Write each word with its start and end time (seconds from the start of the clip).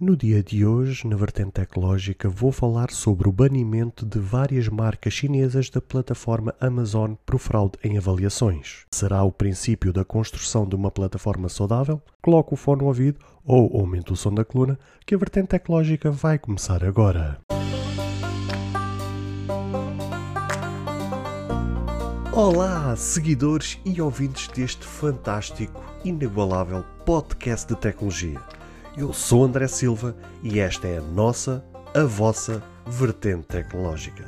No 0.00 0.16
dia 0.16 0.44
de 0.44 0.64
hoje, 0.64 1.08
na 1.08 1.16
vertente 1.16 1.50
tecnológica, 1.50 2.28
vou 2.28 2.52
falar 2.52 2.92
sobre 2.92 3.28
o 3.28 3.32
banimento 3.32 4.06
de 4.06 4.20
várias 4.20 4.68
marcas 4.68 5.12
chinesas 5.12 5.68
da 5.70 5.80
plataforma 5.80 6.54
Amazon 6.60 7.14
por 7.26 7.40
fraude 7.40 7.76
em 7.82 7.98
avaliações. 7.98 8.86
Será 8.92 9.24
o 9.24 9.32
princípio 9.32 9.92
da 9.92 10.04
construção 10.04 10.68
de 10.68 10.76
uma 10.76 10.88
plataforma 10.88 11.48
saudável? 11.48 12.00
Coloque 12.22 12.54
o 12.54 12.56
fone 12.56 12.82
no 12.82 12.86
ouvido 12.86 13.18
ou 13.44 13.76
aumente 13.76 14.12
o 14.12 14.16
som 14.16 14.32
da 14.32 14.44
coluna, 14.44 14.78
que 15.04 15.16
a 15.16 15.18
vertente 15.18 15.48
tecnológica 15.48 16.12
vai 16.12 16.38
começar 16.38 16.84
agora. 16.84 17.40
Olá, 22.32 22.94
seguidores 22.94 23.80
e 23.84 24.00
ouvintes 24.00 24.46
deste 24.46 24.86
fantástico, 24.86 25.82
inigualável 26.04 26.84
podcast 27.04 27.66
de 27.66 27.80
tecnologia. 27.80 28.57
Eu 28.98 29.12
sou 29.12 29.44
André 29.44 29.68
Silva 29.68 30.16
e 30.42 30.58
esta 30.58 30.88
é 30.88 30.98
a 30.98 31.00
nossa, 31.00 31.64
a 31.94 32.02
vossa 32.02 32.60
vertente 32.84 33.46
tecnológica. 33.46 34.24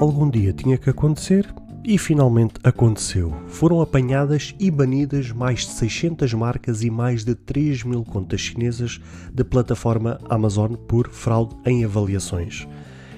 Algum 0.00 0.30
dia 0.30 0.54
tinha 0.54 0.78
que 0.78 0.88
acontecer 0.88 1.46
e 1.86 1.96
finalmente 1.96 2.54
aconteceu. 2.64 3.32
Foram 3.46 3.80
apanhadas 3.80 4.52
e 4.58 4.72
banidas 4.72 5.30
mais 5.30 5.60
de 5.60 5.70
600 5.70 6.34
marcas 6.34 6.82
e 6.82 6.90
mais 6.90 7.24
de 7.24 7.36
3 7.36 7.84
mil 7.84 8.04
contas 8.04 8.40
chinesas 8.40 9.00
da 9.32 9.44
plataforma 9.44 10.18
Amazon 10.28 10.74
por 10.74 11.08
fraude 11.08 11.54
em 11.64 11.84
avaliações. 11.84 12.66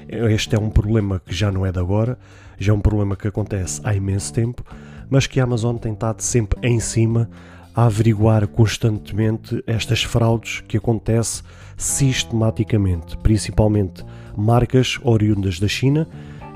Este 0.07 0.55
é 0.55 0.59
um 0.59 0.69
problema 0.69 1.19
que 1.25 1.35
já 1.35 1.51
não 1.51 1.65
é 1.65 1.73
de 1.73 1.79
agora, 1.79 2.19
já 2.59 2.73
é 2.73 2.77
um 2.77 2.81
problema 2.81 3.17
que 3.17 3.27
acontece 3.27 3.81
há 3.85 3.95
imenso 3.95 4.35
tempo, 4.35 4.63
mas 5.09 5.27
que 5.27 5.41
a 5.41 5.45
Amazon 5.45 5.77
tem 5.77 5.95
estado 5.95 6.21
sempre 6.21 6.61
em 6.63 6.79
cima 6.79 7.31
a 7.75 7.87
averiguar 7.87 8.47
constantemente 8.49 9.63
estas 9.67 10.03
fraudes 10.03 10.63
que 10.69 10.77
acontecem 10.77 11.43
sistematicamente, 11.75 13.17
principalmente 13.19 14.05
marcas 14.37 14.99
oriundas 15.03 15.59
da 15.59 15.69
China 15.69 16.07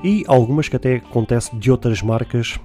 e 0.03 0.23
algumas 0.27 0.67
que 0.67 0.75
até 0.75 0.97
acontecem 0.97 1.57
de 1.57 1.71
outras 1.71 2.01
marcas, 2.01 2.59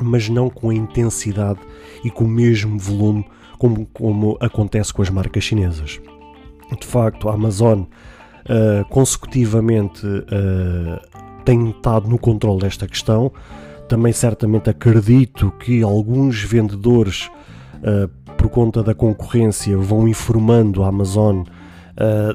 mas 0.00 0.28
não 0.28 0.48
com 0.48 0.70
a 0.70 0.74
intensidade 0.74 1.58
e 2.04 2.10
com 2.10 2.24
o 2.24 2.28
mesmo 2.28 2.78
volume 2.78 3.26
como, 3.58 3.86
como 3.86 4.38
acontece 4.40 4.92
com 4.92 5.02
as 5.02 5.10
marcas 5.10 5.44
chinesas. 5.44 6.00
De 6.78 6.86
facto, 6.86 7.28
a 7.28 7.34
Amazon 7.34 7.80
uh, 7.82 8.84
consecutivamente 8.88 10.06
uh, 10.06 11.42
tem 11.44 11.70
estado 11.70 12.08
no 12.08 12.18
controle 12.18 12.60
desta 12.60 12.86
questão. 12.86 13.32
Também 13.88 14.12
certamente 14.12 14.70
acredito 14.70 15.50
que 15.58 15.82
alguns 15.82 16.42
vendedores, 16.42 17.28
uh, 17.82 18.08
por 18.36 18.48
conta 18.48 18.82
da 18.82 18.94
concorrência, 18.94 19.76
vão 19.76 20.08
informando 20.08 20.82
a 20.82 20.88
Amazon 20.88 21.42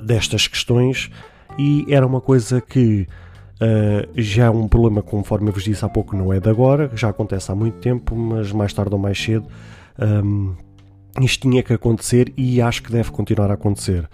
destas 0.05 0.47
questões 0.47 1.09
e 1.57 1.87
era 1.89 2.05
uma 2.05 2.21
coisa 2.21 2.61
que 2.61 3.07
Uh, 3.55 4.11
já 4.15 4.45
é 4.45 4.49
um 4.49 4.67
problema, 4.67 5.01
conforme 5.01 5.47
eu 5.47 5.53
vos 5.53 5.63
disse 5.63 5.83
há 5.85 5.87
pouco, 5.87 6.15
não 6.15 6.33
é 6.33 6.41
de 6.41 6.49
agora, 6.49 6.91
já 6.93 7.07
acontece 7.09 7.49
há 7.49 7.55
muito 7.55 7.77
tempo, 7.77 8.13
mas 8.13 8.51
mais 8.51 8.73
tarde 8.73 8.93
ou 8.93 8.99
mais 8.99 9.17
cedo 9.17 9.47
um, 9.97 10.53
isto 11.21 11.47
tinha 11.47 11.63
que 11.63 11.71
acontecer 11.71 12.33
e 12.35 12.61
acho 12.61 12.83
que 12.83 12.91
deve 12.91 13.11
continuar 13.11 13.49
a 13.49 13.53
acontecer. 13.53 14.09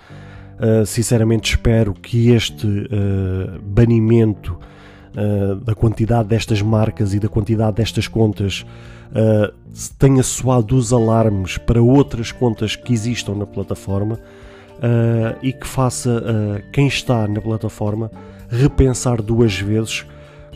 Uh, 0.59 0.85
sinceramente, 0.85 1.55
espero 1.55 1.93
que 1.95 2.29
este 2.29 2.67
uh, 2.67 3.59
banimento 3.63 4.59
da 5.65 5.75
quantidade 5.75 6.29
destas 6.29 6.61
marcas 6.61 7.13
e 7.13 7.19
da 7.19 7.27
quantidade 7.27 7.75
destas 7.75 8.07
contas 8.07 8.65
tenha 9.99 10.23
soado 10.23 10.73
os 10.77 10.93
alarmes 10.93 11.57
para 11.57 11.81
outras 11.81 12.31
contas 12.31 12.77
que 12.77 12.93
existam 12.93 13.35
na 13.35 13.45
plataforma 13.45 14.17
e 15.41 15.51
que 15.51 15.67
faça 15.67 16.63
quem 16.71 16.87
está 16.87 17.27
na 17.27 17.41
plataforma 17.41 18.09
repensar 18.51 19.21
duas 19.21 19.57
vezes 19.57 20.05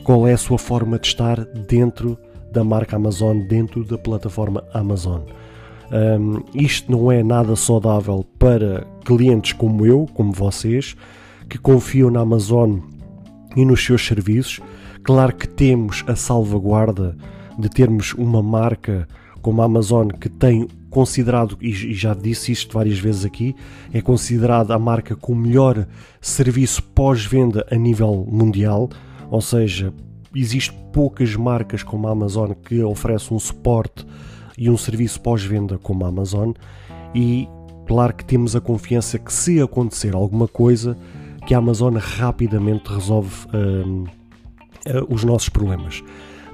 qual 0.04 0.28
é 0.28 0.34
a 0.34 0.38
sua 0.38 0.58
forma 0.58 1.00
de 1.00 1.08
estar 1.08 1.44
dentro 1.46 2.18
da 2.52 2.64
marca 2.64 2.96
Amazon, 2.96 3.40
dentro 3.40 3.84
da 3.84 3.98
plataforma 3.98 4.64
Amazon. 4.74 5.22
Um, 5.92 6.44
isto 6.54 6.92
não 6.92 7.12
é 7.12 7.24
nada 7.24 7.56
saudável 7.56 8.26
para 8.38 8.86
clientes 9.04 9.54
como 9.54 9.86
eu, 9.86 10.08
como 10.14 10.32
vocês, 10.32 10.96
que 11.50 11.58
confiam 11.58 12.10
na 12.10 12.22
Amazon 12.22 12.80
e 13.56 13.64
nos 13.64 13.84
seus 13.84 14.06
serviços. 14.06 14.60
Claro 15.04 15.36
que 15.36 15.48
temos 15.48 16.04
a 16.08 16.16
salvaguarda 16.16 17.16
de 17.58 17.70
termos 17.70 18.14
uma 18.14 18.42
marca 18.42 19.08
como 19.42 19.62
a 19.62 19.66
Amazon 19.66 20.10
que 20.10 20.28
tem 20.28 20.68
considerado, 20.96 21.58
e 21.60 21.74
já 21.94 22.14
disse 22.14 22.54
isto 22.54 22.74
várias 22.74 22.98
vezes 22.98 23.26
aqui, 23.26 23.54
é 23.94 24.02
considerada 24.02 24.74
a 24.74 24.80
marca 24.80 25.14
com 25.14 25.36
melhor 25.36 25.86
serviço 26.22 26.82
pós-venda 26.82 27.68
a 27.70 27.76
nível 27.76 28.26
mundial, 28.32 28.90
ou 29.30 29.42
seja, 29.42 29.94
existe 30.34 30.72
poucas 30.94 31.36
marcas 31.36 31.84
como 31.84 32.08
a 32.08 32.12
Amazon 32.12 32.54
que 32.54 32.82
oferecem 32.82 33.36
um 33.36 33.40
suporte 33.42 34.08
e 34.58 34.70
um 34.70 34.78
serviço 34.78 35.20
pós-venda 35.20 35.78
como 35.78 36.06
a 36.06 36.08
Amazon 36.08 36.54
e 37.14 37.46
claro 37.86 38.14
que 38.14 38.24
temos 38.24 38.56
a 38.56 38.62
confiança 38.62 39.20
que 39.20 39.34
se 39.34 39.60
acontecer 39.60 40.16
alguma 40.16 40.48
coisa 40.48 40.98
que 41.46 41.54
a 41.54 41.58
Amazon 41.58 41.98
rapidamente 41.98 42.90
resolve 42.90 43.36
hum, 43.54 44.06
uh, 44.88 45.14
os 45.14 45.26
nossos 45.26 45.50
problemas. 45.50 46.02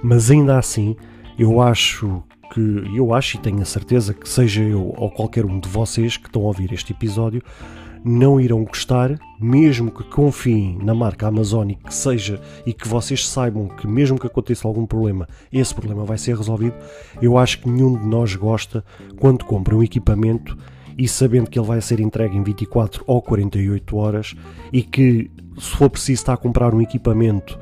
Mas 0.01 0.31
ainda 0.31 0.57
assim, 0.57 0.95
eu 1.37 1.61
acho 1.61 2.23
que 2.51 2.83
eu 2.93 3.13
acho 3.13 3.37
e 3.37 3.39
tenho 3.39 3.61
a 3.61 3.65
certeza 3.65 4.13
que 4.13 4.27
seja 4.27 4.61
eu 4.61 4.93
ou 4.97 5.09
qualquer 5.09 5.45
um 5.45 5.59
de 5.59 5.69
vocês 5.69 6.17
que 6.17 6.27
estão 6.27 6.43
a 6.43 6.45
ouvir 6.45 6.71
este 6.73 6.91
episódio 6.91 7.41
não 8.03 8.39
irão 8.39 8.63
gostar, 8.63 9.19
mesmo 9.39 9.91
que 9.91 10.03
confiem 10.03 10.77
na 10.81 10.93
marca 10.93 11.27
Amazon 11.27 11.69
e 11.69 11.75
que 11.75 11.93
seja 11.93 12.41
e 12.65 12.73
que 12.73 12.87
vocês 12.87 13.27
saibam 13.27 13.67
que 13.67 13.87
mesmo 13.87 14.19
que 14.19 14.25
aconteça 14.25 14.67
algum 14.67 14.85
problema, 14.85 15.27
esse 15.51 15.73
problema 15.73 16.03
vai 16.03 16.17
ser 16.17 16.35
resolvido. 16.35 16.75
Eu 17.21 17.37
acho 17.37 17.59
que 17.59 17.69
nenhum 17.69 17.97
de 17.97 18.05
nós 18.05 18.35
gosta 18.35 18.83
quando 19.19 19.45
compra 19.45 19.75
um 19.75 19.83
equipamento 19.83 20.57
e 20.97 21.07
sabendo 21.07 21.49
que 21.49 21.59
ele 21.59 21.67
vai 21.67 21.79
ser 21.79 21.99
entregue 21.99 22.35
em 22.35 22.43
24 22.43 23.03
ou 23.05 23.21
48 23.21 23.95
horas 23.95 24.35
e 24.73 24.81
que 24.81 25.29
se 25.57 25.69
for 25.75 25.89
preciso 25.89 26.21
estar 26.21 26.33
a 26.33 26.37
comprar 26.37 26.73
um 26.73 26.81
equipamento 26.81 27.57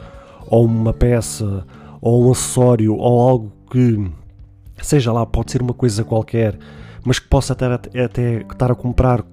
ou 0.47 0.65
uma 0.65 0.93
peça 0.93 1.65
ou 2.01 2.27
um 2.27 2.31
acessório 2.31 2.95
ou 2.95 3.29
algo 3.29 3.51
que 3.69 4.09
seja 4.85 5.11
lá, 5.11 5.25
pode 5.25 5.51
ser 5.51 5.61
uma 5.61 5.73
coisa 5.73 6.03
qualquer, 6.03 6.57
mas 7.03 7.19
que 7.19 7.27
possa 7.27 7.53
até, 7.53 8.41
estar 8.49 8.71
a 8.71 8.75
comprar 8.75 9.23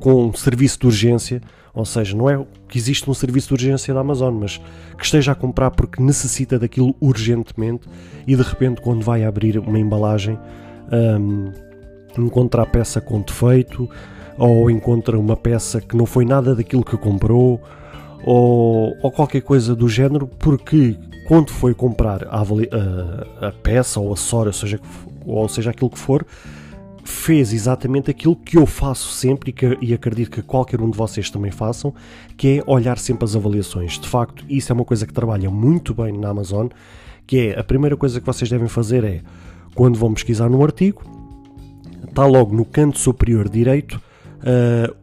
com 0.00 0.26
um 0.26 0.32
serviço 0.32 0.80
de 0.80 0.86
urgência, 0.86 1.40
ou 1.74 1.84
seja, 1.84 2.16
não 2.16 2.28
é 2.28 2.44
que 2.68 2.78
existe 2.78 3.08
um 3.08 3.14
serviço 3.14 3.48
de 3.48 3.54
urgência 3.54 3.94
da 3.94 4.00
Amazon, 4.00 4.34
mas 4.34 4.60
que 4.96 5.04
esteja 5.04 5.32
a 5.32 5.34
comprar 5.34 5.70
porque 5.70 6.02
necessita 6.02 6.58
daquilo 6.58 6.94
urgentemente 7.00 7.88
e 8.26 8.34
de 8.34 8.42
repente, 8.42 8.80
quando 8.80 9.02
vai 9.02 9.24
abrir 9.24 9.58
uma 9.58 9.78
embalagem, 9.78 10.38
um, 10.92 11.52
encontra 12.18 12.62
a 12.62 12.66
peça 12.66 13.00
com 13.00 13.20
defeito 13.20 13.88
ou 14.36 14.70
encontra 14.70 15.18
uma 15.18 15.36
peça 15.36 15.80
que 15.80 15.96
não 15.96 16.06
foi 16.06 16.24
nada 16.24 16.54
daquilo 16.54 16.84
que 16.84 16.96
comprou 16.96 17.60
ou, 18.24 18.96
ou 19.02 19.10
qualquer 19.10 19.42
coisa 19.42 19.74
do 19.74 19.88
género, 19.88 20.26
porque 20.26 20.96
quando 21.28 21.50
foi 21.50 21.74
comprar 21.74 22.24
a, 22.24 22.40
a, 22.40 23.48
a 23.48 23.52
peça 23.52 24.00
ou 24.00 24.14
acessório, 24.14 24.48
ou 24.48 24.52
seja, 24.54 24.80
ou 25.26 25.46
seja, 25.46 25.70
aquilo 25.72 25.90
que 25.90 25.98
for, 25.98 26.24
fez 27.04 27.52
exatamente 27.52 28.10
aquilo 28.10 28.34
que 28.34 28.56
eu 28.56 28.64
faço 28.64 29.12
sempre 29.12 29.50
e, 29.50 29.52
que, 29.52 29.76
e 29.82 29.92
acredito 29.92 30.30
que 30.30 30.40
qualquer 30.40 30.80
um 30.80 30.88
de 30.88 30.96
vocês 30.96 31.28
também 31.28 31.50
façam, 31.50 31.92
que 32.34 32.60
é 32.60 32.62
olhar 32.66 32.96
sempre 32.96 33.26
as 33.26 33.36
avaliações. 33.36 33.98
De 33.98 34.08
facto, 34.08 34.42
isso 34.48 34.72
é 34.72 34.74
uma 34.74 34.86
coisa 34.86 35.06
que 35.06 35.12
trabalha 35.12 35.50
muito 35.50 35.92
bem 35.92 36.16
na 36.16 36.30
Amazon, 36.30 36.68
que 37.26 37.48
é 37.48 37.60
a 37.60 37.62
primeira 37.62 37.94
coisa 37.94 38.20
que 38.20 38.26
vocês 38.26 38.48
devem 38.48 38.66
fazer 38.66 39.04
é, 39.04 39.20
quando 39.74 39.98
vão 39.98 40.14
pesquisar 40.14 40.48
num 40.48 40.64
artigo, 40.64 41.02
está 42.08 42.24
logo 42.24 42.56
no 42.56 42.64
canto 42.64 42.98
superior 42.98 43.50
direito 43.50 44.00
uh, 44.40 44.96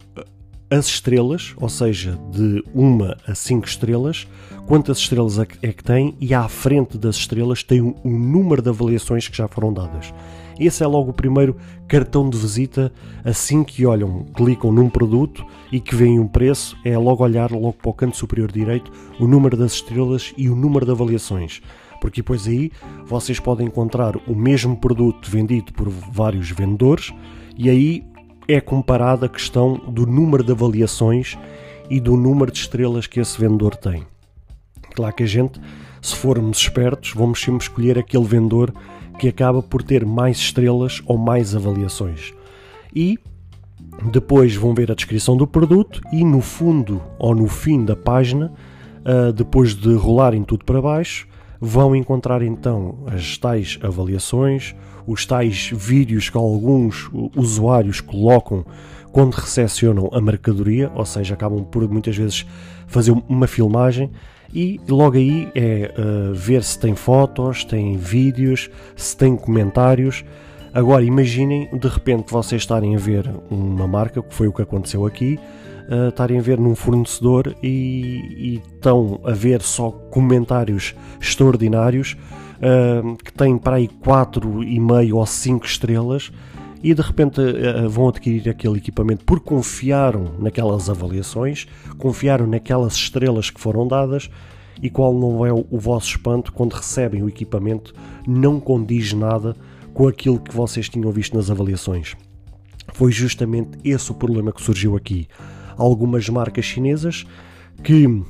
as 0.70 0.88
estrelas, 0.88 1.54
ou 1.58 1.70
seja, 1.70 2.18
de 2.32 2.64
1 2.74 2.98
a 3.28 3.36
5 3.36 3.68
estrelas, 3.68 4.28
quantas 4.66 4.98
estrelas 4.98 5.38
é, 5.38 5.48
é 5.62 5.72
que 5.72 5.84
tem 5.84 6.16
e 6.20 6.34
à 6.34 6.48
frente 6.48 6.98
das 6.98 7.16
estrelas 7.16 7.64
tem 7.64 7.82
o 7.82 7.96
um, 8.04 8.12
um 8.12 8.20
número 8.20 8.62
de 8.62 8.70
avaliações 8.70 9.28
que 9.28 9.38
já 9.38 9.48
foram 9.48 9.72
dadas. 9.72 10.14
Esse 10.60 10.84
é 10.84 10.88
logo 10.88 11.12
o 11.12 11.14
primeiro 11.14 11.58
cartão 11.88 12.30
de 12.30 12.38
visita 12.38 12.92
assim 13.24 13.64
que 13.64 13.86
olham, 13.86 14.26
clicam 14.34 14.72
num 14.72 14.90
produto 14.90 15.46
e 15.72 15.80
que 15.80 15.96
veem 15.96 16.20
um 16.20 16.28
preço, 16.28 16.78
é 16.84 16.98
logo 16.98 17.24
olhar 17.24 17.52
logo 17.52 17.74
para 17.74 17.90
o 17.90 17.94
canto 17.94 18.18
superior 18.18 18.52
direito 18.52 18.92
o 19.20 19.28
número 19.28 19.58
das 19.58 19.74
estrelas 19.74 20.34
e 20.38 20.50
o 20.50 20.56
número 20.56 20.86
de 20.86 20.92
avaliações. 20.92 21.62
Porque 22.00 22.22
depois 22.22 22.48
aí 22.48 22.72
vocês 23.06 23.40
podem 23.40 23.68
encontrar 23.68 24.16
o 24.28 24.36
mesmo 24.36 24.78
produto 24.78 25.30
vendido 25.30 25.74
por 25.74 25.90
vários 25.90 26.50
vendedores 26.52 27.14
e 27.58 27.70
aí 27.70 28.04
é 28.48 28.62
comparada 28.62 29.26
a 29.26 29.30
questão 29.30 29.76
do 29.88 30.06
número 30.06 30.44
de 30.44 30.52
avaliações 30.52 31.38
e 31.90 32.00
do 32.00 32.16
número 32.16 32.52
de 32.52 32.60
estrelas 32.60 33.08
que 33.08 33.20
esse 33.20 33.40
vendedor 33.40 33.76
tem. 33.76 34.04
Claro 34.94 35.14
que 35.14 35.24
a 35.24 35.28
gente, 35.28 35.60
se 36.02 36.16
formos 36.16 36.60
espertos, 36.60 37.14
vamos 37.14 37.42
sempre 37.42 37.64
escolher 37.64 37.98
aquele 37.98 38.24
vendedor 38.24 38.74
que 39.20 39.28
acaba 39.28 39.62
por 39.62 39.84
ter 39.84 40.06
mais 40.06 40.38
estrelas 40.38 41.02
ou 41.06 41.18
mais 41.18 41.56
avaliações. 41.56 42.34
E 42.94 43.20
depois 44.12 44.56
vão 44.56 44.74
ver 44.74 44.92
a 44.92 44.96
descrição 44.96 45.36
do 45.36 45.48
produto 45.48 46.02
e 46.12 46.24
no 46.24 46.42
fundo 46.42 47.02
ou 47.18 47.36
no 47.36 47.48
fim 47.48 47.84
da 47.84 47.96
página, 47.96 48.54
ah, 49.04 49.32
depois 49.32 49.74
de 49.76 49.94
rolarem 49.94 50.44
tudo 50.44 50.66
para 50.66 50.82
baixo, 50.82 51.28
vão 51.60 51.96
encontrar 51.96 52.42
então 52.42 53.00
as 53.08 53.38
tais 53.38 53.80
avaliações, 53.82 54.76
os 55.08 55.26
tais 55.26 55.72
vídeos 55.74 56.30
que 56.30 56.38
alguns 56.38 57.10
usuários 57.36 58.02
colocam 58.02 58.66
quando 59.12 59.34
recepcionam 59.34 60.10
a 60.12 60.20
mercadoria, 60.20 60.92
ou 60.94 61.06
seja, 61.06 61.36
acabam 61.36 61.64
por 61.64 61.88
muitas 61.88 62.18
vezes 62.18 62.46
fazer 62.88 63.12
uma 63.30 63.48
filmagem 63.48 64.12
e 64.54 64.80
logo 64.88 65.18
aí 65.18 65.50
é 65.56 65.94
uh, 65.98 66.34
ver 66.34 66.64
se 66.64 66.80
tem 66.80 66.96
fotos, 66.96 67.64
tem 67.64 67.98
vídeos, 67.98 68.70
se 68.96 69.16
tem 69.16 69.36
comentários. 69.36 70.24
Agora 70.74 71.04
imaginem 71.04 71.70
de 71.78 71.88
repente 71.88 72.32
vocês 72.32 72.62
estarem 72.62 72.96
a 72.96 73.00
ver 73.00 73.30
uma 73.50 73.88
marca, 73.88 74.22
que 74.22 74.34
foi 74.34 74.48
o 74.48 74.54
que 74.54 74.62
aconteceu 74.62 75.06
aqui, 75.06 75.40
uh, 75.90 76.10
estarem 76.10 76.40
a 76.40 76.42
ver 76.42 76.60
num 76.60 76.76
fornecedor 76.76 77.56
e, 77.64 78.22
e 78.38 78.62
estão 78.76 79.20
a 79.24 79.32
ver 79.32 79.62
só 79.62 79.92
comentários 79.92 80.96
extraordinários 81.20 82.18
que 83.24 83.34
têm 83.34 83.58
para 83.58 83.78
aí 83.78 83.88
4,5 83.88 85.14
ou 85.14 85.26
5 85.26 85.66
estrelas 85.66 86.32
e 86.84 86.94
de 86.94 87.02
repente 87.02 87.42
uh, 87.42 87.90
vão 87.90 88.10
adquirir 88.10 88.48
aquele 88.48 88.78
equipamento 88.78 89.26
porque 89.26 89.50
confiaram 89.50 90.36
naquelas 90.40 90.90
avaliações, 90.90 91.66
confiaram 91.98 92.46
naquelas 92.46 92.94
estrelas 92.94 93.50
que 93.50 93.60
foram 93.60 93.88
dadas 93.88 94.30
e 94.82 94.90
qual 94.90 95.14
não 95.14 95.46
é 95.46 95.52
o 95.52 95.80
vosso 95.80 96.10
espanto 96.10 96.54
quando 96.54 96.74
recebem 96.74 97.24
o 97.24 97.30
equipamento 97.30 97.94
não 98.28 98.60
condiz 98.60 99.14
nada 99.14 99.56
com 99.94 100.08
aquilo 100.08 100.40
que 100.40 100.54
vocês 100.54 100.88
tinham 100.88 101.12
visto 101.12 101.36
nas 101.36 101.50
avaliações. 101.50 102.16
Foi 102.94 103.12
justamente 103.12 103.80
esse 103.84 104.12
o 104.12 104.14
problema 104.14 104.52
que 104.52 104.62
surgiu 104.62 104.96
aqui 104.96 105.28
algumas 105.78 106.30
marcas 106.30 106.66
chinesas 106.66 107.26
que 107.84 108.24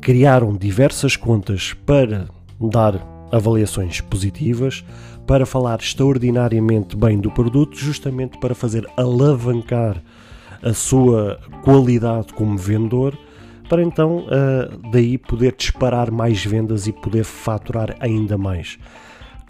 criaram 0.00 0.56
diversas 0.56 1.16
contas 1.16 1.74
para 1.84 2.28
dar 2.58 3.13
avaliações 3.34 4.00
positivas, 4.00 4.84
para 5.26 5.46
falar 5.46 5.80
extraordinariamente 5.80 6.96
bem 6.96 7.18
do 7.18 7.30
produto, 7.30 7.76
justamente 7.76 8.38
para 8.38 8.54
fazer 8.54 8.86
alavancar 8.96 10.02
a 10.62 10.72
sua 10.72 11.38
qualidade 11.62 12.32
como 12.32 12.56
vendedor, 12.56 13.16
para 13.68 13.82
então 13.82 14.26
uh, 14.26 14.90
daí 14.90 15.18
poder 15.18 15.54
disparar 15.56 16.10
mais 16.10 16.44
vendas 16.44 16.86
e 16.86 16.92
poder 16.92 17.24
faturar 17.24 17.96
ainda 18.00 18.36
mais. 18.36 18.78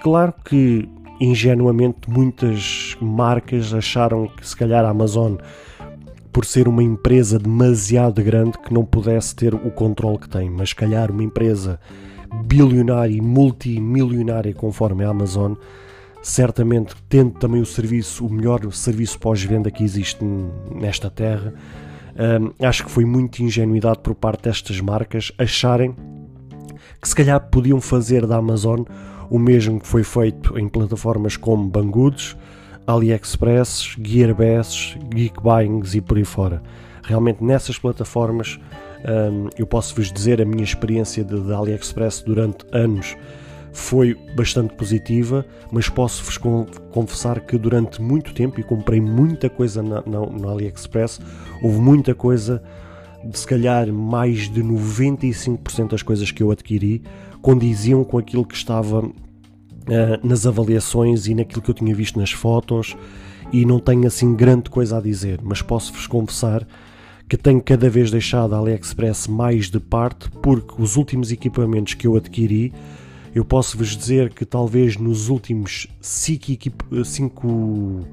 Claro 0.03 0.35
que 0.45 0.89
ingenuamente 1.21 2.09
muitas 2.09 2.97
marcas 3.01 3.73
acharam 3.73 4.29
que 4.29 4.47
se 4.47 4.57
calhar 4.57 4.85
a 4.85 4.91
Amazon 4.91 5.37
por 6.33 6.45
ser 6.45 6.67
uma 6.67 6.83
empresa 6.83 7.39
demasiado 7.39 8.23
grande 8.23 8.59
que 8.59 8.75
não 8.75 8.85
pudesse 8.85 9.35
ter 9.37 9.55
o 9.55 9.71
controle 9.71 10.19
que 10.19 10.29
tem, 10.29 10.51
mas 10.51 10.73
calhar 10.73 11.11
uma 11.11 11.23
empresa 11.23 11.79
bilionária 12.47 13.15
e 13.15 13.21
multimilionária 13.21 14.55
conforme 14.55 15.05
a 15.05 15.09
Amazon, 15.09 15.55
certamente 16.23 16.95
tendo 17.09 17.33
também 17.33 17.61
o 17.61 17.67
serviço, 17.67 18.27
o 18.27 18.33
melhor 18.33 18.61
serviço 18.73 19.19
pós-venda 19.19 19.71
que 19.71 19.85
existe 19.85 20.25
nesta 20.75 21.11
terra, 21.11 21.55
um, 22.15 22.67
acho 22.67 22.85
que 22.85 22.91
foi 22.91 23.05
muita 23.05 23.43
ingenuidade 23.43 23.99
por 23.99 24.15
parte 24.15 24.45
destas 24.45 24.81
marcas 24.81 25.33
acharem 25.37 25.97
que 27.01 27.09
se 27.09 27.15
calhar 27.15 27.41
podiam 27.51 27.81
fazer 27.81 28.27
da 28.27 28.37
Amazon 28.37 28.83
o 29.29 29.39
mesmo 29.39 29.81
que 29.81 29.87
foi 29.87 30.03
feito 30.03 30.59
em 30.59 30.69
plataformas 30.69 31.37
como 31.37 31.69
Banggood, 31.69 32.37
AliExpress, 32.87 33.97
Gearbest, 34.01 34.99
Geekbuyings 35.15 35.95
e 35.95 36.01
por 36.01 36.17
aí 36.17 36.25
fora. 36.25 36.63
Realmente 37.03 37.43
nessas 37.43 37.79
plataformas 37.79 38.59
um, 39.05 39.49
eu 39.59 39.67
posso 39.67 39.95
vos 39.95 40.13
dizer 40.13 40.41
a 40.41 40.45
minha 40.45 40.65
experiência 40.65 41.25
de, 41.25 41.39
de 41.39 41.53
AliExpress 41.53 42.23
durante 42.23 42.65
anos 42.73 43.17
foi 43.75 44.15
bastante 44.37 44.73
positiva, 44.75 45.45
mas 45.71 45.89
posso-vos 45.89 46.39
confessar 46.93 47.41
que 47.41 47.59
durante 47.59 48.01
muito 48.01 48.33
tempo, 48.33 48.61
e 48.61 48.63
comprei 48.63 49.01
muita 49.01 49.51
coisa 49.51 49.83
na, 49.83 50.01
na, 50.07 50.21
no 50.21 50.49
AliExpress, 50.49 51.21
houve 51.61 51.81
muita 51.81 52.15
coisa, 52.15 52.63
se 53.33 53.45
calhar 53.45 53.93
mais 53.93 54.49
de 54.49 54.63
95% 54.63 55.91
das 55.91 56.03
coisas 56.03 56.31
que 56.31 56.41
eu 56.41 56.53
adquiri 56.53 57.03
condiziam 57.43 58.05
com 58.05 58.17
aquilo 58.17 58.47
que 58.47 58.55
estava 58.55 59.01
uh, 59.01 59.13
nas 60.23 60.47
avaliações 60.47 61.27
e 61.27 61.35
naquilo 61.35 61.61
que 61.61 61.71
eu 61.71 61.75
tinha 61.75 61.95
visto 61.95 62.19
nas 62.19 62.31
fotos 62.31 62.97
e 63.53 63.67
não 63.67 63.81
tenho 63.81 64.07
assim 64.07 64.35
grande 64.35 64.71
coisa 64.71 64.99
a 64.99 65.01
dizer, 65.01 65.41
mas 65.43 65.61
posso-vos 65.61 66.07
confessar 66.07 66.67
que 67.29 67.37
tenho 67.37 67.61
cada 67.63 67.89
vez 67.89 68.11
deixado 68.11 68.55
a 68.55 68.59
AliExpress 68.59 69.27
mais 69.29 69.71
de 69.71 69.81
parte 69.81 70.31
porque 70.43 70.81
os 70.81 70.97
últimos 70.97 71.33
equipamentos 71.33 71.95
que 71.95 72.07
eu 72.07 72.17
adquiri, 72.17 72.73
eu 73.35 73.45
posso 73.45 73.77
vos 73.77 73.97
dizer 73.97 74.33
que 74.33 74.45
talvez 74.45 74.97
nos 74.97 75.29
últimos 75.29 75.89
5 76.01 77.05
cinco, 77.05 77.49
uh, 77.49 78.07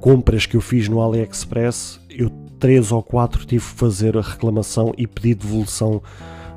compras 0.00 0.46
que 0.46 0.56
eu 0.56 0.60
fiz 0.60 0.88
no 0.88 1.00
AliExpress, 1.00 2.00
eu 2.10 2.30
3 2.58 2.92
ou 2.92 3.02
4 3.02 3.46
tive 3.46 3.64
que 3.64 3.78
fazer 3.78 4.16
a 4.16 4.22
reclamação 4.22 4.92
e 4.96 5.06
pedir 5.06 5.34
devolução 5.34 6.02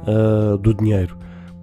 uh, 0.03 0.57
do 0.57 0.73
dinheiro 0.73 1.17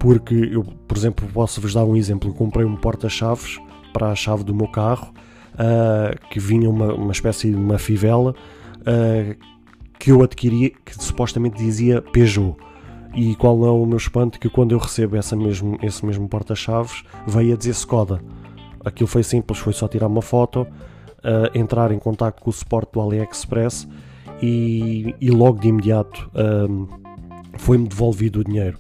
porque 0.05 0.51
eu, 0.53 0.63
por 0.63 0.99
exemplo, 0.99 1.27
posso-vos 1.33 1.73
dar 1.73 1.83
um 1.83 1.97
exemplo. 1.97 2.29
Eu 2.29 2.35
comprei 2.35 2.67
um 2.67 2.77
porta-chaves 2.77 3.59
para 3.91 4.11
a 4.11 4.15
chave 4.15 4.45
do 4.45 4.55
meu 4.55 4.69
carro 4.69 5.15
uh, 5.55 6.29
que 6.29 6.39
vinha 6.39 6.69
uma, 6.69 6.93
uma 6.93 7.11
espécie 7.11 7.49
de 7.49 7.57
uma 7.57 7.79
fivela 7.79 8.35
uh, 8.81 9.54
que 10.05 10.13
eu 10.13 10.23
adquiri 10.23 10.77
que 10.85 11.03
supostamente 11.03 11.57
dizia 11.57 12.03
Peugeot. 12.03 12.55
E 13.15 13.35
qual 13.37 13.65
é 13.65 13.71
o 13.71 13.87
meu 13.87 13.97
espanto 13.97 14.39
que 14.39 14.51
quando 14.51 14.73
eu 14.73 14.79
recebo 14.79 15.17
essa 15.17 15.35
mesmo, 15.35 15.79
esse 15.81 16.05
mesmo 16.05 16.29
porta-chaves 16.29 17.03
veio 17.27 17.55
a 17.55 17.57
dizer 17.57 17.71
Skoda. 17.71 18.21
Aquilo 18.85 19.07
foi 19.07 19.23
simples, 19.23 19.59
foi 19.59 19.73
só 19.73 19.89
tirar 19.89 20.09
uma 20.09 20.21
foto, 20.21 20.61
uh, 20.61 21.59
entrar 21.59 21.91
em 21.91 21.99
contato 21.99 22.43
com 22.43 22.51
o 22.51 22.53
suporte 22.53 22.93
do 22.93 23.01
AliExpress 23.01 23.89
e, 24.43 25.15
e 25.19 25.31
logo 25.31 25.59
de 25.59 25.69
imediato 25.69 26.31
foi-me 27.57 27.89
devolvido 27.89 28.41
o 28.41 28.45
dinheiro. 28.45 28.79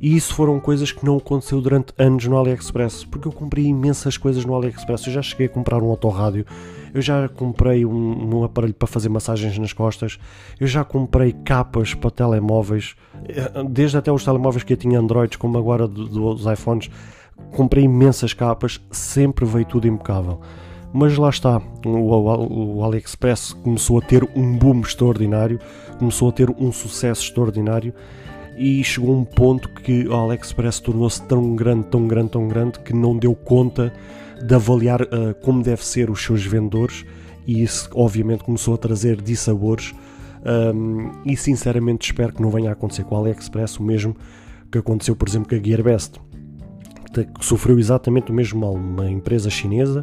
E 0.00 0.16
isso 0.16 0.34
foram 0.34 0.58
coisas 0.58 0.90
que 0.90 1.04
não 1.04 1.18
aconteceu 1.18 1.60
durante 1.60 1.92
anos 1.98 2.24
no 2.26 2.38
AliExpress, 2.38 3.04
porque 3.04 3.28
eu 3.28 3.32
comprei 3.32 3.66
imensas 3.66 4.16
coisas 4.16 4.46
no 4.46 4.56
AliExpress. 4.56 5.06
Eu 5.06 5.12
já 5.12 5.20
cheguei 5.20 5.46
a 5.46 5.48
comprar 5.50 5.82
um 5.82 5.90
autorrádio, 5.90 6.46
eu 6.94 7.02
já 7.02 7.28
comprei 7.28 7.84
um, 7.84 8.36
um 8.36 8.44
aparelho 8.44 8.72
para 8.72 8.88
fazer 8.88 9.10
massagens 9.10 9.58
nas 9.58 9.74
costas, 9.74 10.18
eu 10.58 10.66
já 10.66 10.84
comprei 10.84 11.32
capas 11.44 11.92
para 11.92 12.10
telemóveis, 12.10 12.94
eh, 13.28 13.62
desde 13.68 13.98
até 13.98 14.10
os 14.10 14.24
telemóveis 14.24 14.64
que 14.64 14.72
eu 14.72 14.76
tinha 14.76 14.98
Androids, 14.98 15.36
como 15.36 15.58
agora 15.58 15.86
dos 15.86 16.46
iPhones. 16.46 16.90
Comprei 17.52 17.84
imensas 17.84 18.32
capas, 18.32 18.80
sempre 18.90 19.44
veio 19.44 19.66
tudo 19.66 19.86
impecável. 19.86 20.40
Mas 20.92 21.16
lá 21.16 21.28
está, 21.28 21.60
o 21.84 22.82
AliExpress 22.84 23.52
começou 23.52 23.98
a 23.98 24.02
ter 24.02 24.28
um 24.34 24.56
boom 24.56 24.80
extraordinário, 24.80 25.60
começou 25.98 26.30
a 26.30 26.32
ter 26.32 26.50
um 26.50 26.72
sucesso 26.72 27.22
extraordinário 27.22 27.94
e 28.60 28.84
chegou 28.84 29.16
um 29.16 29.24
ponto 29.24 29.70
que 29.70 30.06
o 30.06 30.14
AliExpress 30.14 30.80
tornou-se 30.80 31.22
tão 31.22 31.56
grande, 31.56 31.86
tão 31.86 32.06
grande, 32.06 32.28
tão 32.28 32.46
grande 32.46 32.78
que 32.80 32.92
não 32.92 33.16
deu 33.16 33.34
conta 33.34 33.90
de 34.46 34.54
avaliar 34.54 35.00
uh, 35.00 35.34
como 35.40 35.62
deve 35.62 35.82
ser 35.82 36.10
os 36.10 36.22
seus 36.22 36.44
vendedores. 36.44 37.06
E 37.46 37.62
isso 37.62 37.88
obviamente 37.94 38.44
começou 38.44 38.74
a 38.74 38.76
trazer 38.76 39.22
dissabores. 39.22 39.94
Um, 40.74 41.10
e 41.24 41.38
sinceramente 41.38 42.10
espero 42.10 42.34
que 42.34 42.42
não 42.42 42.50
venha 42.50 42.68
a 42.68 42.72
acontecer 42.74 43.02
com 43.04 43.14
o 43.14 43.18
AliExpress 43.18 43.78
o 43.78 43.82
mesmo 43.82 44.14
que 44.70 44.78
aconteceu 44.78 45.14
por 45.14 45.28
exemplo 45.28 45.50
com 45.50 45.54
a 45.54 45.58
Gearbest 45.62 46.18
que 47.12 47.44
sofreu 47.44 47.78
exatamente 47.78 48.30
o 48.30 48.34
mesmo 48.34 48.60
mal, 48.60 48.72
uma 48.72 49.10
empresa 49.10 49.50
chinesa 49.50 50.02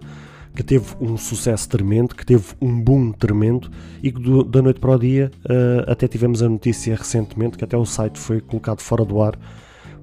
que 0.58 0.64
teve 0.64 0.88
um 1.00 1.16
sucesso 1.18 1.70
tremendo, 1.70 2.16
que 2.16 2.26
teve 2.26 2.44
um 2.60 2.82
boom 2.82 3.12
tremendo 3.12 3.70
e 4.02 4.12
que 4.12 4.20
do, 4.20 4.44
da 4.44 4.60
noite 4.60 4.80
para 4.80 4.90
o 4.90 4.98
dia 4.98 5.30
uh, 5.46 5.92
até 5.92 6.08
tivemos 6.08 6.42
a 6.42 6.50
notícia 6.50 6.96
recentemente 6.96 7.60
que 7.60 7.64
até 7.64 7.78
o 7.78 7.86
site 7.86 8.18
foi 8.18 8.42
colocado 8.42 8.82
fora 8.82 9.06
do 9.06 9.22
ar 9.22 9.38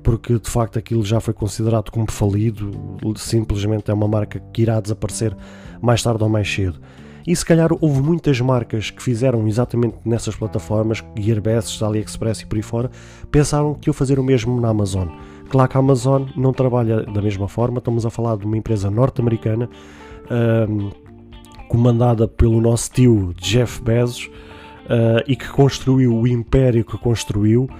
porque 0.01 0.39
de 0.39 0.49
facto 0.49 0.79
aquilo 0.79 1.05
já 1.05 1.19
foi 1.19 1.35
considerado 1.35 1.91
como 1.91 2.09
falido, 2.09 2.71
simplesmente 3.17 3.91
é 3.91 3.95
uma 3.95 4.07
marca 4.07 4.39
que 4.53 4.63
irá 4.63 4.79
desaparecer 4.79 5.37
mais 5.83 6.01
tarde 6.05 6.23
ou 6.23 6.29
mais 6.29 6.49
cedo. 6.49 6.79
E 7.27 7.35
se 7.35 7.45
calhar 7.45 7.71
houve 7.73 8.01
muitas 8.01 8.41
marcas 8.41 8.91
que 8.93 9.03
fizeram 9.03 9.49
exatamente 9.49 9.97
nessas 10.05 10.37
plataformas, 10.37 11.03
Gearbest, 11.19 11.83
AliExpress 11.83 12.43
e 12.43 12.47
por 12.47 12.57
aí 12.57 12.63
fora, 12.63 12.91
pensaram 13.29 13.75
que 13.75 13.89
iam 13.89 13.95
fazer 13.95 14.21
o 14.21 14.23
mesmo 14.23 14.61
na 14.61 14.69
Amazon. 14.69 15.09
Claro 15.49 15.69
que 15.69 15.77
a 15.77 15.81
Amazon 15.81 16.27
não 16.37 16.53
trabalha 16.53 17.03
da 17.03 17.21
mesma 17.21 17.49
forma, 17.49 17.79
estamos 17.79 18.07
a 18.07 18.11
falar 18.11 18.37
de 18.37 18.45
uma 18.45 18.57
empresa 18.57 18.89
norte-americana 18.91 19.69
um, 20.31 20.91
comandada 21.69 22.29
pelo 22.29 22.61
nosso 22.61 22.91
tio 22.91 23.35
Jeff 23.37 23.83
Bezos, 23.83 24.31
e 25.27 25.35
que 25.35 25.49
construiu 25.49 26.15
o 26.15 26.29
império 26.29 26.85
que 26.85 26.99
construiu 26.99 27.71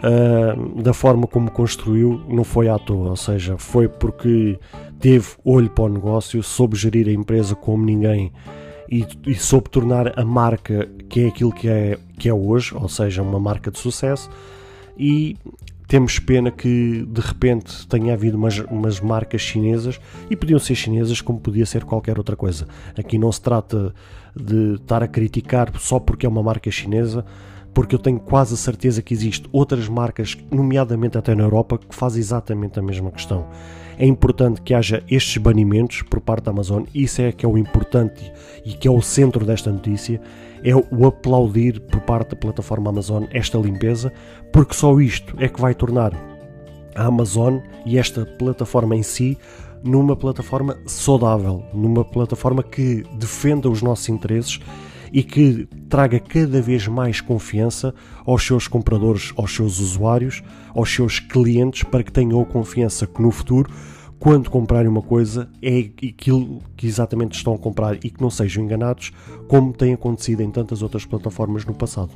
uh, 0.00 0.82
da 0.82 0.92
forma 0.92 1.26
como 1.26 1.50
construiu 1.50 2.20
não 2.28 2.44
foi 2.44 2.68
à 2.68 2.78
toa, 2.78 3.10
ou 3.10 3.16
seja, 3.16 3.56
foi 3.58 3.88
porque 3.88 4.58
teve 4.98 5.28
olho 5.44 5.70
para 5.70 5.84
o 5.84 5.88
negócio, 5.88 6.42
soube 6.42 6.76
gerir 6.76 7.08
a 7.08 7.12
empresa 7.12 7.54
como 7.54 7.84
ninguém 7.84 8.32
e, 8.90 9.06
e 9.26 9.34
soube 9.34 9.70
tornar 9.70 10.18
a 10.18 10.24
marca 10.24 10.88
que 11.08 11.20
é 11.20 11.28
aquilo 11.28 11.52
que 11.52 11.68
é, 11.68 11.98
que 12.18 12.28
é 12.28 12.34
hoje, 12.34 12.74
ou 12.74 12.88
seja, 12.88 13.22
uma 13.22 13.38
marca 13.38 13.70
de 13.70 13.78
sucesso. 13.78 14.28
E 14.98 15.36
temos 15.90 16.20
pena 16.20 16.52
que 16.52 17.04
de 17.04 17.20
repente 17.20 17.84
tenha 17.88 18.14
havido 18.14 18.38
umas, 18.38 18.60
umas, 18.70 19.00
marcas 19.00 19.40
chinesas 19.40 20.00
e 20.30 20.36
podiam 20.36 20.60
ser 20.60 20.76
chinesas 20.76 21.20
como 21.20 21.40
podia 21.40 21.66
ser 21.66 21.82
qualquer 21.82 22.16
outra 22.16 22.36
coisa. 22.36 22.68
Aqui 22.96 23.18
não 23.18 23.32
se 23.32 23.40
trata 23.40 23.92
de 24.32 24.74
estar 24.74 25.02
a 25.02 25.08
criticar 25.08 25.68
só 25.80 25.98
porque 25.98 26.24
é 26.24 26.28
uma 26.28 26.44
marca 26.44 26.70
chinesa, 26.70 27.24
porque 27.74 27.92
eu 27.92 27.98
tenho 27.98 28.20
quase 28.20 28.54
a 28.54 28.56
certeza 28.56 29.02
que 29.02 29.12
existe 29.12 29.48
outras 29.50 29.88
marcas, 29.88 30.38
nomeadamente 30.48 31.18
até 31.18 31.34
na 31.34 31.42
Europa, 31.42 31.76
que 31.76 31.92
fazem 31.92 32.20
exatamente 32.20 32.78
a 32.78 32.82
mesma 32.82 33.10
questão. 33.10 33.48
É 34.00 34.06
importante 34.06 34.62
que 34.62 34.72
haja 34.72 35.04
estes 35.10 35.36
banimentos 35.36 36.00
por 36.00 36.22
parte 36.22 36.44
da 36.44 36.50
Amazon, 36.50 36.84
isso 36.94 37.20
é 37.20 37.30
que 37.32 37.44
é 37.44 37.48
o 37.48 37.58
importante 37.58 38.32
e 38.64 38.72
que 38.72 38.88
é 38.88 38.90
o 38.90 39.02
centro 39.02 39.44
desta 39.44 39.70
notícia, 39.70 40.18
é 40.64 40.74
o 40.74 41.06
aplaudir 41.06 41.78
por 41.80 42.00
parte 42.00 42.30
da 42.30 42.36
plataforma 42.36 42.88
Amazon 42.88 43.24
esta 43.30 43.58
limpeza, 43.58 44.10
porque 44.50 44.72
só 44.72 44.98
isto 44.98 45.36
é 45.38 45.48
que 45.48 45.60
vai 45.60 45.74
tornar 45.74 46.14
a 46.94 47.04
Amazon 47.04 47.58
e 47.84 47.98
esta 47.98 48.24
plataforma 48.24 48.96
em 48.96 49.02
si 49.02 49.36
numa 49.84 50.16
plataforma 50.16 50.78
saudável, 50.86 51.62
numa 51.74 52.02
plataforma 52.02 52.62
que 52.62 53.04
defenda 53.18 53.68
os 53.68 53.82
nossos 53.82 54.08
interesses 54.08 54.60
e 55.12 55.22
que 55.22 55.68
traga 55.88 56.18
cada 56.18 56.60
vez 56.60 56.86
mais 56.86 57.20
confiança 57.20 57.94
aos 58.24 58.44
seus 58.44 58.68
compradores, 58.68 59.32
aos 59.36 59.54
seus 59.54 59.80
usuários, 59.80 60.42
aos 60.74 60.92
seus 60.92 61.18
clientes, 61.18 61.82
para 61.82 62.02
que 62.02 62.12
tenham 62.12 62.44
confiança 62.44 63.06
que 63.06 63.20
no 63.20 63.30
futuro, 63.30 63.70
quando 64.18 64.50
comprarem 64.50 64.88
uma 64.88 65.02
coisa, 65.02 65.48
é 65.62 65.78
aquilo 65.78 66.60
que 66.76 66.86
exatamente 66.86 67.36
estão 67.36 67.54
a 67.54 67.58
comprar 67.58 67.96
e 67.96 68.10
que 68.10 68.20
não 68.20 68.30
sejam 68.30 68.62
enganados, 68.62 69.12
como 69.48 69.72
tem 69.72 69.94
acontecido 69.94 70.42
em 70.42 70.50
tantas 70.50 70.82
outras 70.82 71.04
plataformas 71.04 71.64
no 71.64 71.74
passado. 71.74 72.10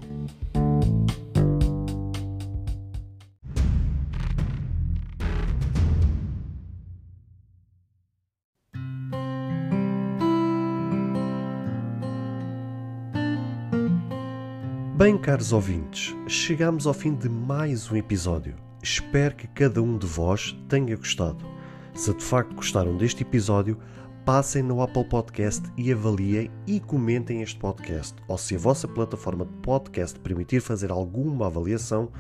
Bem, 15.05 15.19
caros 15.19 15.53
ouvintes, 15.53 16.17
chegamos 16.27 16.87
ao 16.87 16.95
fim 16.95 17.15
de 17.15 17.29
mais 17.29 17.91
um 17.91 17.95
episódio. 17.95 18.55
Espero 18.83 19.37
que 19.37 19.47
cada 19.47 19.83
um 19.83 19.99
de 19.99 20.07
vós 20.07 20.59
tenha 20.67 20.97
gostado. 20.97 21.45
Se 21.93 22.15
de 22.15 22.25
facto 22.25 22.55
gostaram 22.55 22.97
deste 22.97 23.23
episódio, 23.23 23.79
passem 24.25 24.63
no 24.63 24.81
Apple 24.81 25.05
Podcast 25.05 25.63
e 25.77 25.93
avaliem 25.93 26.51
e 26.67 26.81
comentem 26.81 27.43
este 27.43 27.59
podcast. 27.61 28.15
Ou 28.27 28.39
se 28.39 28.57
a 28.57 28.59
vossa 28.59 28.89
plataforma 28.89 29.45
de 29.45 29.53
podcast 29.59 30.19
permitir 30.21 30.63
fazer 30.63 30.91
alguma 30.91 31.49
avaliação, 31.49 32.11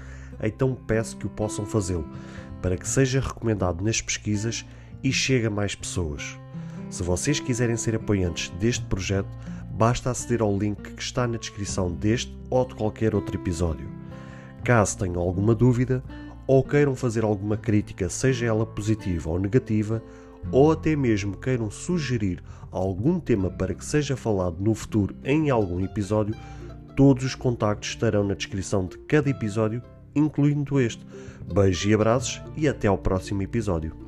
então 0.43 0.75
peço 0.75 1.17
que 1.17 1.26
o 1.26 1.31
possam 1.31 1.64
fazê-lo, 1.64 2.07
para 2.61 2.76
que 2.76 2.87
seja 2.87 3.19
recomendado 3.19 3.83
nas 3.83 4.03
pesquisas 4.03 4.62
e 5.03 5.11
chegue 5.11 5.47
a 5.47 5.50
mais 5.50 5.75
pessoas. 5.75 6.38
Se 6.91 7.03
vocês 7.03 7.41
quiserem 7.41 7.79
ser 7.79 7.95
apoiantes 7.95 8.50
deste 8.61 8.85
projeto, 8.85 9.31
basta 9.76 10.11
aceder 10.11 10.40
ao 10.40 10.57
link 10.57 10.95
que 10.95 11.02
está 11.02 11.26
na 11.26 11.37
descrição 11.37 11.90
deste 11.90 12.37
ou 12.49 12.64
de 12.66 12.75
qualquer 12.75 13.14
outro 13.14 13.37
episódio. 13.37 13.88
Caso 14.62 14.99
tenham 14.99 15.21
alguma 15.21 15.54
dúvida 15.54 16.02
ou 16.47 16.62
queiram 16.62 16.95
fazer 16.95 17.25
alguma 17.25 17.57
crítica, 17.57 18.09
seja 18.09 18.47
ela 18.47 18.66
positiva 18.66 19.31
ou 19.31 19.38
negativa, 19.38 20.02
ou 20.52 20.73
até 20.73 20.95
mesmo 20.95 21.37
queiram 21.37 21.71
sugerir 21.71 22.43
algum 22.71 23.19
tema 23.19 23.50
para 23.50 23.75
que 23.75 23.85
seja 23.85 24.16
falado 24.16 24.57
no 24.61 24.75
futuro 24.75 25.14
em 25.25 25.50
algum 25.50 25.81
episódio, 25.81 26.35
todos 26.97 27.25
os 27.25 27.35
contactos 27.35 27.90
estarão 27.90 28.25
na 28.25 28.35
descrição 28.35 28.87
de 28.87 28.99
cada 28.99 29.31
episódio, 29.31 29.83
incluindo 30.14 30.81
este. 30.81 31.04
Beijos 31.52 31.85
e 31.85 31.95
abraços 31.95 32.43
e 32.57 32.69
até 32.69 32.88
ao 32.88 32.99
próximo 32.99 33.43
episódio. 33.43 34.03